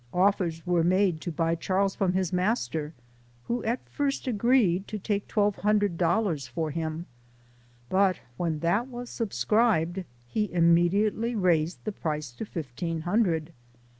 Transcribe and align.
Offers 0.15 0.65
were 0.65 0.83
made 0.83 1.21
to 1.21 1.31
buy 1.31 1.53
Charles 1.53 1.93
from 1.93 2.13
his 2.13 2.33
master, 2.33 2.95
who 3.43 3.63
at 3.63 3.87
first 3.87 4.25
agreed 4.25 4.87
to 4.87 4.97
take 4.97 5.27
twelve 5.27 5.57
hundred 5.57 5.95
dollars 5.95 6.47
for 6.47 6.71
him; 6.71 7.05
but 7.87 8.19
when 8.35 8.61
that 8.61 8.87
was 8.87 9.11
subscribed, 9.11 10.03
he 10.27 10.51
immediately 10.51 11.35
raised 11.35 11.83
the 11.85 11.91
price 11.91 12.31
to 12.31 12.45
fifteen 12.45 13.01
hundred. 13.01 13.53